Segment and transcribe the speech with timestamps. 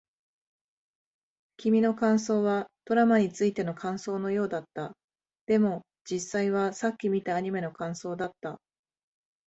[1.57, 4.93] 君の感想はドラマについての感想のようだった。
[5.45, 8.59] でも、実際はさっき見たアニメの感想だった。